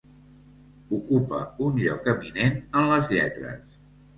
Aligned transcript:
Ocupa 0.99 1.43
un 1.67 1.77
lloc 1.83 2.09
eminent 2.15 2.59
en 2.83 2.91
les 2.95 3.15
lletres. 3.17 3.81